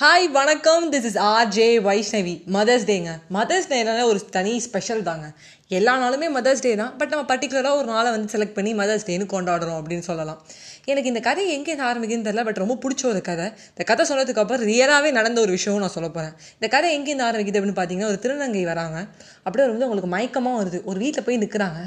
Hi 0.00 0.26
வணக்கம். 0.36 0.84
This 0.92 1.06
is 1.08 1.18
R 1.30 1.50
J 1.56 1.66
Vaishnavi 1.86 2.32
mother's 2.54 2.86
டேங்க 2.90 3.10
mother's 3.36 3.68
டேனால 3.72 4.04
ஒரு 4.10 4.20
தனி 4.36 4.54
ஸ்பெஷல் 4.66 5.06
தாங்க. 5.08 5.26
எல்லா 5.78 5.92
நாளுமே 6.02 6.28
மதர்ஸ் 6.36 6.62
டே 6.64 6.70
தான். 6.80 6.92
பட் 7.00 7.12
நம்ம 7.12 7.24
பர்டிகுலராக 7.30 7.78
ஒரு 7.80 7.88
நாளை 7.92 8.08
வந்து 8.14 8.28
செலக்ட் 8.32 8.56
பண்ணி 8.56 8.70
மதர்ஸ் 8.80 9.06
டேன்னு 9.08 9.26
கொண்டாடுறோம் 9.32 9.76
அப்படின்னு 9.80 10.04
சொல்லலாம். 10.08 10.40
எனக்கு 10.90 11.10
இந்த 11.10 11.20
கதை 11.26 11.42
எங்கேருந்து 11.56 11.86
ஆரம்பிக்குதுன்னு 11.88 12.26
தெரியல 12.28 12.42
பட் 12.48 12.60
ரொம்ப 12.62 12.74
பிடிச்ச 12.84 13.02
ஒரு 13.10 13.20
கதை. 13.28 13.46
இந்த 13.74 13.84
கதை 13.90 14.04
சொன்னதுக்கு 14.10 14.42
அப்புறம் 14.42 14.64
ரியலாகவே 14.70 15.10
நடந்த 15.18 15.38
ஒரு 15.44 15.52
விஷயம் 15.56 15.84
நான் 15.84 15.94
சொல்ல 15.96 16.08
போகிறேன் 16.16 16.34
இந்த 16.56 16.68
கதை 16.74 16.88
எங்கேருந்து 16.96 17.26
ஆரம்பிக்குது 17.28 17.58
அப்படின்னு 17.60 17.78
பார்த்தீங்கன்னா 17.78 18.10
ஒரு 18.12 18.18
திருநங்கை 18.24 18.64
வராங்க. 18.72 18.98
அப்படியே 19.46 19.66
வந்து 19.72 19.86
உங்களுக்கு 19.88 20.10
மயக்கமாக 20.16 20.58
வருது. 20.62 20.80
ஒரு 20.90 20.98
வீட்டில் 21.04 21.26
போய் 21.28 21.40
நிற்கிறாங்க 21.44 21.80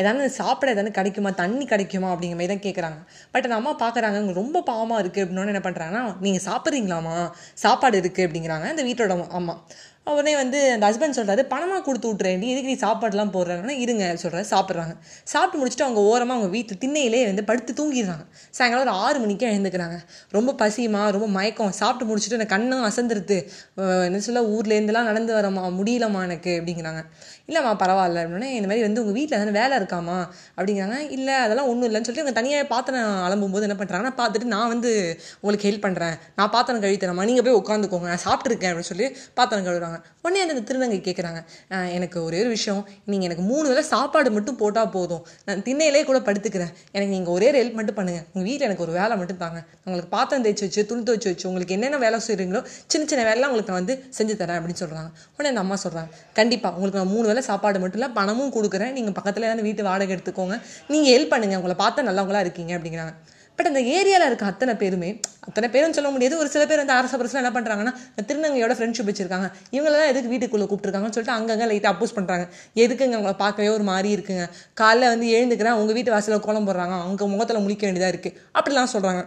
ஏதாவது 0.00 0.32
சாப்பிட 0.40 0.74
ஏதாவது 0.74 0.96
கிடைக்குமா? 0.98 1.32
தண்ணி 1.42 1.66
கிடைக்குமா? 1.74 2.10
அப்படிங்கிற 2.14 2.38
மாதிரி 2.40 2.52
தான் 2.54 2.64
கேட்குறாங்க 2.66 3.00
பட் 3.34 3.48
அந்த 3.48 3.58
அம்மா 3.60 3.74
பார்க்குறாங்க 3.84 4.36
ரொம்ப 4.40 4.64
பாவமாக 4.72 5.00
இருக்குது 5.04 5.24
அப்படின்னு 5.26 5.54
என்ன 5.54 5.64
பண்ணுறாங்கன்னா 5.68 6.04
நீங்கள் 6.26 6.46
சாப்பிட்றீங்களாமா 6.50 7.16
சாப்பாடு 7.64 7.96
இருக்குது 8.00 8.26
அப்படிங்கிறாங்க. 8.28 8.66
இந்த 8.74 8.84
வீட்டோட 8.88 9.14
அம்மா. 9.38 9.54
உடனே 10.06 10.32
வந்து 10.40 10.58
அந்த 10.72 10.84
ஹஸ்பண்ட் 10.88 11.16
சொல்கிறாரு 11.16 11.42
பணமாக 11.50 11.82
கொடுத்து 11.86 12.08
விட்றேன் 12.10 12.42
இதுக்கு 12.50 12.70
நீ 12.70 12.76
சாப்பாடுலாம் 12.82 13.32
போடுறாங்கன்னா 13.34 13.74
இருங்க 13.84 14.04
சொல்கிறாரு 14.22 14.46
சாப்பிட்றாங்க. 14.52 14.94
சாப்பிட்டு 15.32 15.56
முடிச்சுட்டு 15.60 15.84
அவங்க 15.86 16.00
ஓரமாக 16.10 16.36
அவங்க 16.38 16.50
வீட்டு 16.56 16.74
திண்ணையிலே 16.82 17.20
வந்து 17.26 17.44
படுத்து 17.44 17.72
தூங்கிடுறாங்க. 17.80 18.24
சாயங்காலம் 18.56 18.84
ஒரு 18.86 18.94
ஆறு 19.04 19.18
மணிக்கே 19.18 19.46
எழுந்துக்கிறாங்க. 19.50 19.96
ரொம்ப 20.36 20.54
பசியுமா 20.62 21.02
ரொம்ப 21.16 21.26
மயக்கம். 21.36 21.72
சாப்பிட்டு 21.80 22.08
முடிச்சுட்டு 22.10 22.38
எனக்கு 22.38 22.54
கண்ணும் 22.54 22.84
அசந்துருது. 22.88 23.38
என்ன 24.08 24.20
சொல்ல 24.28 24.42
ஊர்லேருந்துலாம் 24.54 25.08
நடந்து 25.10 25.34
வரமா 25.38 25.64
முடியலம்மா 25.78 26.22
எனக்கு 26.28 26.54
அப்படிங்கிறாங்க. 26.60 27.02
இல்லைம்மா 27.50 27.74
பரவாயில்ல. 27.84 28.24
அப்படின்னா 28.24 28.50
இந்த 28.58 28.68
மாதிரி 28.70 28.86
வந்து 28.88 29.00
உங்கள் 29.04 29.18
வீட்டில் 29.18 29.38
எதனா 29.40 29.54
வேலை 29.60 29.78
இருக்காமா? 29.80 30.18
அப்படிங்கிறாங்க. 30.58 30.98
இல்லை 31.18 31.34
அதெல்லாம் 31.34 31.70
ஒன்றும் 31.72 31.88
இல்லைன்னு 31.90 32.08
சொல்லிட்டு 32.08 32.26
அவங்க 32.26 32.36
தனியாக 32.40 32.68
பாத்திரம் 32.74 33.08
அலம்பும்போது 33.28 33.68
என்ன 33.68 33.78
பண்ணுறாங்கன்னா 33.84 34.14
பார்த்துட்டு 34.22 34.52
நான் 34.56 34.68
வந்து 34.68 34.92
உங்களுக்கு 35.40 35.68
ஹெல்ப் 35.70 35.86
பண்ணுறேன் 35.86 36.16
நான் 36.36 36.52
பாத்திரம் 36.56 36.82
கழுவி 36.86 36.98
நீங்கள் 37.30 37.46
போய் 37.48 37.60
உட்காந்துக்கோங்க. 37.62 38.08
நான் 38.14 38.24
சாப்பிட்ருக்கேன் 38.28 38.70
அப்படின்னு 38.72 38.92
சொல்லி 38.92 39.08
பாத்திரம் 39.34 39.66
கழுவுறாங்க. 39.66 39.89
உடனே 40.24 40.40
அந்த 40.44 40.62
திருநங்கை 40.68 40.98
கேட்குறாங்க 41.08 41.40
எனக்கு 41.96 42.18
ஒரே 42.28 42.38
ஒரு 42.44 42.50
விஷயம். 42.56 42.82
நீங்கள் 43.10 43.28
எனக்கு 43.28 43.44
மூணு 43.52 43.66
வேளை 43.70 43.84
சாப்பாடு 43.92 44.30
மட்டும் 44.36 44.58
போட்டால் 44.62 44.90
போதும். 44.96 45.22
நான் 45.48 45.62
திண்ணையிலே 45.68 46.02
கூட 46.10 46.18
படுத்துக்கிறேன். 46.28 46.72
எனக்கு 46.96 47.12
நீங்கள் 47.16 47.34
ஒரே 47.36 47.48
ஒரு 47.52 47.58
ஹெல்ப் 47.62 47.78
மட்டும் 47.80 47.98
பண்ணுங்கள் 47.98 48.26
உங்கள் 48.32 48.48
வீட்டில் 48.50 48.68
எனக்கு 48.68 48.84
ஒரு 48.86 48.94
வேலை 48.98 49.16
மட்டும் 49.22 49.40
தாங்க. 49.44 49.60
உங்களுக்கு 49.86 50.10
பாத்திரம் 50.16 50.44
தேய்ச்சி 50.46 50.64
வச்சு 50.66 50.86
துணி 50.92 51.02
துவச்சி 51.08 51.30
வச்சு 51.32 51.48
உங்களுக்கு 51.52 51.76
என்னென்ன 51.78 52.00
வேலை 52.06 52.20
செய்கிறீங்களோ 52.28 52.62
சின்ன 52.92 53.08
சின்ன 53.12 53.24
வேலைலாம் 53.30 53.50
உங்களுக்கு 53.52 53.72
நான் 53.72 53.80
வந்து 53.82 53.96
செஞ்சு 54.18 54.36
தரேன் 54.42 54.58
அப்படின்னு 54.60 54.82
சொல்கிறாங்க 54.84 55.10
உடனே 55.34 55.50
அந்த 55.52 55.64
அம்மா 55.64 55.78
சொல்கிறாங்க 55.84 56.10
கண்டிப்பாக 56.38 56.74
உங்களுக்கு 56.78 57.00
நான் 57.02 57.12
மூணு 57.16 57.26
வேளை 57.32 57.42
சாப்பாடு 57.50 57.82
மட்டும் 57.84 58.00
இல்லை 58.00 58.12
பணமும் 58.20 58.54
கொடுக்குறேன். 58.56 58.94
நீங்கள் 58.98 59.16
பக்கத்தில் 59.18 59.46
ஏதாவது 59.48 59.66
வீட்டு 59.68 59.88
வாடகை 59.90 60.14
எடுத்துக்கோங்க. 60.16 60.56
நீங்கள் 60.94 61.12
ஹெல்ப் 61.16 61.34
பண்ணுங்கள் 61.34 61.60
உங்களை 61.62 61.76
பார்த்தா 61.84 62.08
நல்லவங்களா 62.10 62.42
இருக்கீங்க 62.46 62.72
அப்படிங்கிறாங்க. 62.78 63.14
பட் 63.60 63.68
அந்த 63.70 63.80
ஏரியாவில் 63.94 64.28
இருக்க 64.28 64.44
அத்தனை 64.50 64.74
பேருமே 64.82 65.08
அத்தனை 65.46 65.66
பேரும் 65.72 65.94
சொல்ல 65.96 66.10
முடியாது 66.12 66.34
ஒரு 66.42 66.48
சில 66.52 66.62
பேர் 66.68 66.80
வந்து 66.82 66.94
அரச 66.98 67.16
பரசில் 67.20 67.40
என்ன 67.40 67.50
பண்ணுறாங்கன்னா 67.56 67.92
திருநங்கையோட 68.28 68.74
ஃப்ரெண்ட்ஷிப் 68.76 69.08
வச்சிருக்காங்க. 69.08 69.48
இவங்களெல்லாம் 69.74 70.10
எதுக்கு 70.12 70.30
வீட்டுக்குள்ளே 70.32 70.66
கூப்பிட்டுருக்காங்கன்னு 70.70 71.16
சொல்லிட்டு 71.16 71.34
அங்கங்கே 71.38 71.66
லைட்டாக 71.70 71.92
அப்போஸ் 71.94 72.14
பண்ணுறாங்க 72.18 72.44
எதுக்குங்க 72.82 73.16
அவங்கள 73.18 73.34
பார்க்கவே 73.42 73.68
ஒரு 73.74 73.84
மாதிரி 73.90 74.10
இருக்குங்க. 74.16 74.44
காலைல 74.80 75.10
வந்து 75.14 75.26
எழுந்துக்கிறேன் 75.38 75.76
உங்கள் 75.80 75.96
வீட்டு 75.98 76.14
வாசலில் 76.14 76.44
கோலம் 76.46 76.68
போடுறாங்க 76.68 76.94
அவங்க 77.02 77.28
முகத்தில் 77.34 77.62
முழிக்க 77.64 77.84
வேண்டியதாக 77.88 78.14
இருக்குது 78.14 78.38
அப்படிலாம் 78.58 78.92
சொல்கிறாங்க 78.94 79.22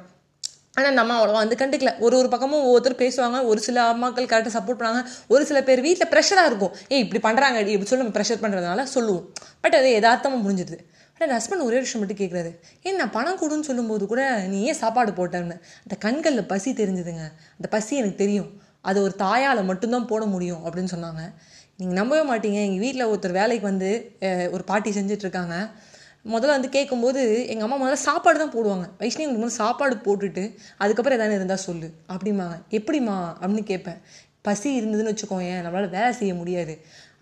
ஆனால் 0.78 0.90
அந்த 0.92 1.02
அம்மா 1.04 1.16
அவ்வளோவா 1.18 1.42
வந்து 1.44 1.60
கண்டுக்கல. 1.60 1.92
ஒரு 2.06 2.16
ஒரு 2.20 2.30
பக்கமும் 2.34 2.64
ஒவ்வொருத்தர் 2.68 3.02
பேசுவாங்க 3.04 3.40
ஒரு 3.52 3.60
சில 3.68 3.78
அம்மாக்கள் 3.92 4.30
கரெக்டாக 4.32 4.54
சப்போர்ட் 4.56 4.80
பண்ணாங்க 4.80 5.04
ஒரு 5.34 5.44
சில 5.50 5.62
பேர் 5.68 5.82
வீட்டில் 5.88 6.12
ப்ரெஷராக 6.14 6.50
இருக்கும். 6.52 6.74
ஏய் 6.94 7.04
இப்படி 7.06 7.22
பண்ணுறாங்க 7.28 7.60
இப்படி 7.74 7.92
சொல்லி 7.92 8.04
நம்ம 8.06 8.16
ப்ரெஷர் 8.18 8.42
பண்ணுறதுனால 8.46 8.88
சொல்லுவோம். 8.96 9.28
பட் 9.66 9.78
அது 9.82 9.92
எதார்த்தமாக 10.00 10.42
முடிஞ்சிடுது 10.46 10.80
ஆனால் 11.20 11.36
ஹஸ்பண்ட் 11.38 11.66
ஒரே 11.68 11.80
விஷயம் 11.80 12.02
மட்டும் 12.02 12.22
கேட்குறாரு 12.22 12.52
ஏன் 12.84 12.96
நான் 12.96 13.12
பணம் 13.12 13.40
கொடுன்னு 13.42 13.68
சொல்லும்போது 13.70 14.08
கூட 14.08 14.22
நீ 14.54 14.60
ஏன் 14.64 14.80
சாப்பாடு 14.84 15.12
போட்டேன்னு. 15.12 15.58
அந்த 15.86 15.96
கண்களில் 16.00 16.50
பசி 16.54 16.72
தெரிஞ்சுதுங்க. 16.72 17.24
அந்த 17.58 17.68
பசி 17.70 17.94
எனக்கு 17.96 18.22
தெரியும். 18.24 18.50
அது 18.82 19.02
ஒரு 19.02 19.14
தாயால் 19.18 19.62
மட்டும்தான் 19.66 20.08
போட 20.08 20.26
முடியும் 20.26 20.62
அப்படின்னு 20.66 20.94
சொன்னாங்க. 20.96 21.24
நீங்கள் 21.78 21.98
நம்பவே 22.00 22.24
மாட்டீங்க. 22.32 22.60
எங்கள் 22.68 22.84
வீட்டில் 22.86 23.10
ஒருத்தர் 23.12 23.40
வேலைக்கு 23.42 23.66
வந்து 23.72 23.90
ஒரு 24.52 24.64
பாட்டி 24.64 24.90
செஞ்சிட்ருக்காங்க. 24.92 25.56
முதல்ல 26.34 26.56
வந்து 26.58 26.70
கேட்கும்போது 26.70 27.22
எங்கள் 27.48 27.70
அம்மா 27.70 27.78
முதல்ல 27.84 28.00
சாப்பாடு 28.10 28.38
தான் 28.40 28.54
போடுவாங்க. 28.54 28.86
வைஷ்ணவி 29.00 29.30
முதல்ல 29.36 29.56
சாப்பாடு 29.62 29.96
போட்டுட்டு 30.06 30.44
அதுக்கப்புறம் 30.78 31.18
எதாவது 31.20 31.40
இருந்தால் 31.40 31.66
சொல்லு. 31.70 31.90
அப்படிம்பாங்க. 32.14 32.58
எப்படிம்மா? 32.78 33.18
அப்படின்னு 33.40 33.70
கேட்பேன் 33.72 34.00
பசி 34.48 34.70
இருந்ததுன்னு 34.80 35.12
வச்சுக்கோயேன். 35.14 35.60
நம்மளால் 35.66 35.96
வேலை 35.98 36.12
செய்ய 36.14 36.34
முடியாது. 36.34 36.74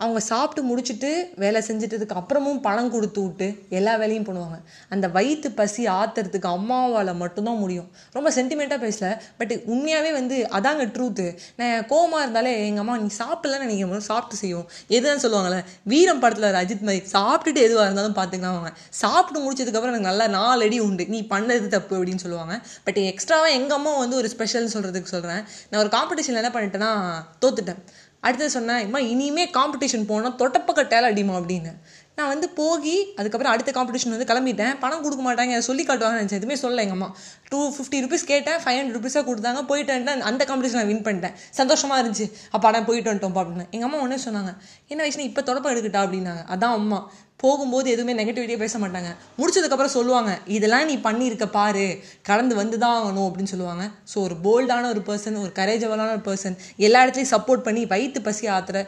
அவங்க 0.03 0.19
சாப்பிட்டு 0.19 0.62
முடிச்சுட்டு 0.69 1.09
வேலை 1.35 1.59
செஞ்சிட்டதுக்கு 1.67 2.16
அப்புறமும் 2.19 2.62
பணம் 2.62 2.91
கொடுத்து 2.91 3.22
விட்டு 3.22 3.47
எல்லா 3.69 3.95
வேலையும் 3.95 4.25
பண்ணுவாங்க. 4.25 4.57
அந்த 4.89 5.07
வயிற்று 5.07 5.50
பசி 5.51 5.81
ஆத்துறதுக்கு 5.97 6.47
அம்மாவால் 6.51 7.12
மட்டும்தான் 7.16 7.59
முடியும். 7.63 7.88
ரொம்ப 8.11 8.29
சென்டிமெண்ட்டாக 8.38 8.79
பேசல 8.85 9.09
பட் 9.38 9.53
உண்மையாகவே 9.66 10.11
வந்து 10.11 10.38
அதாங்க 10.51 10.85
ட்ரூத்து 10.95 11.25
நான் 11.56 11.85
கோமா 11.91 12.19
இருந்தாலே 12.23 12.53
எங்கள் 12.67 12.84
அம்மா 12.85 12.97
நீ 12.97 13.09
சாப்பிடலன்னு 13.17 13.66
நினைக்கும் 13.66 13.90
போது 13.90 14.01
சாப்பிட்டு 14.01 14.35
செய்யும். 14.35 14.66
எதுன்னு 14.97 15.23
சொல்லுவாங்கல்ல 15.25 15.61
வீரம் 15.84 16.19
படத்தில் 16.19 16.59
அஜித் 16.63 16.88
மாதிரி 16.90 17.03
சாப்பிட்டுட்டு 17.16 17.66
எதுவாக 17.67 17.88
இருந்தாலும் 17.88 18.17
பார்த்துக்கலாம் 18.19 18.56
அவங்க 18.56 18.73
சாப்பிட்டு 18.90 19.40
முடிச்சதுக்கப்புறம் 19.45 19.94
எனக்கு 19.94 20.09
நல்லா 20.11 20.28
நாலு 20.28 20.63
அடி 20.66 20.79
உண்டு. 20.79 21.07
நீ 21.07 21.22
பண்ணது 21.29 21.67
தப்பு 21.67 22.03
அப்படின்னு 22.03 22.25
சொல்லுவாங்க. 22.25 22.56
பட் 22.84 23.01
எக்ஸ்ட்ராவாக 23.09 23.57
எங்கள் 23.59 23.78
அம்மா 23.78 23.97
வந்து 23.97 24.16
ஒரு 24.16 24.29
ஸ்பெஷல்னு 24.38 24.75
சொல்கிறதுக்கு 24.78 25.13
சொல்கிறேன் 25.16 25.44
நான் 25.69 25.81
ஒரு 25.84 25.91
காம்படிஷனில் 25.97 26.41
என்ன 26.44 26.53
பண்ணிட்டேன்னா 26.56 26.91
தோத்துட்டேன். 27.45 27.81
அடுத்தது 28.26 28.52
சொன்னேன் 28.58 28.84
இம்மா 28.86 29.00
இனிமே 29.14 29.46
காம்படிஷன் 29.58 30.09
போனால் 30.12 30.38
தொட்டப்பக்கட்டால 30.42 31.09
அடிமா 31.12 31.36
அப்படின்னு. 31.40 31.74
நான் 32.18 32.32
வந்து 32.34 32.48
போகி 32.58 32.96
அதுக்கப்புறம் 33.20 33.54
அடுத்த 33.54 33.72
காம்படிஷன் 33.76 34.14
வந்து 34.14 34.28
கிளம்பிட்டேன். 34.32 34.74
பணம் 34.84 35.04
கொடுக்க 35.04 35.22
மாட்டாங்க 35.28 35.54
அதை 35.56 35.66
சொல்லி 35.68 35.84
காட்டுவாங்க 35.84 36.18
நினச்சேன். 36.20 36.40
எதுவுமே 36.42 36.58
சொல்ல 36.64 36.84
எங்கள் 36.86 36.98
அம்மா. 36.98 37.09
டூ 37.52 37.59
ஃபிஃப்டி 37.76 38.00
ருபீஸ் 38.06 38.26
கேட்டேன் 38.32 38.59
ஃபைவ் 38.64 38.78
ஹண்ட்ரட் 38.80 38.98
ருபீஸாக 38.98 39.24
கொடுத்தாங்க. 39.30 39.62
போயிட்டு 39.72 40.22
அந்த 40.32 40.46
காம்படிஷன் 40.50 40.80
நான் 40.82 40.92
வின் 40.92 41.06
பண்ணிட்டேன். 41.08 41.36
சந்தோஷமாக 41.59 42.02
இருந்துச்சு. 42.02 42.28
அப்போ 42.52 42.72
நான் 42.76 42.88
போயிட்டு 42.90 43.12
வந்துட்டோம் 43.12 43.40
அப்படின்னு. 43.44 43.68
எங்கள் 43.76 43.90
அம்மா 43.90 44.02
ஒன்றே 44.06 44.20
சொன்னாங்க 44.28 44.53
என்ன 44.88 45.02
வயசுன்னு 45.06 45.28
இப்போ 45.32 45.44
தொடப்பம் 45.50 45.74
எடுக்கட்டா? 45.76 46.03
அப்படின்னாங்க. 46.06 46.44
அதான் 46.56 46.78
அம்மா. 46.82 47.00
போகும்போது 47.44 47.88
எதுவுமே 47.94 48.13
நெகட்டிவிட்டியாக 48.19 48.63
பேச 48.63 48.75
மாட்டாங்க. 48.84 49.12
முடிச்சதுக்கப்புறம் 49.40 49.96
சொல்லுவாங்க 49.97 50.31
இதெல்லாம் 50.57 50.90
நீ 50.91 50.96
பண்ணியிருக்க 51.07 51.46
பாரு. 51.57 51.85
கடந்து 52.29 52.56
வந்து 52.62 52.79
தான் 52.84 52.97
ஆகணும் 53.00 53.28
அப்படின்னு 53.28 53.53
சொல்லுவாங்க. 53.53 53.85
ஸோ 54.12 54.18
ஒரு 54.28 54.38
போல்டான 54.47 54.90
ஒரு 54.94 55.03
பர்சன் 55.09 55.41
ஒரு 55.44 55.53
கரேஜவலான 55.62 56.16
ஒரு 56.18 56.25
பர்சன் 56.29 56.57
எல்லா 56.88 57.03
இடத்துலையும் 57.06 57.34
சப்போர்ட் 57.35 57.68
பண்ணி 57.68 57.84
வயிற்று 57.94 58.22
பசி 58.29 58.47
ஆத்துற 58.57 58.79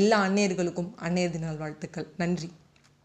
எல்லா 0.00 0.18
அன்னையர்களுக்கும் 0.28 0.90
அன்னையர் 1.08 1.36
தின 1.36 1.54
வாழ்த்துக்கள் 1.62 2.08
நன்றி. 2.22 2.50